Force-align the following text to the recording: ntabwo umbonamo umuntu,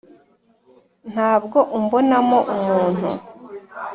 ntabwo 1.11 1.57
umbonamo 1.77 2.39
umuntu, 2.53 3.07